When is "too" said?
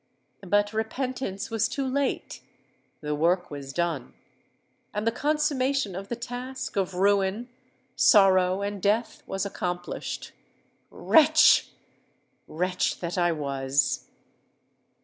1.69-1.85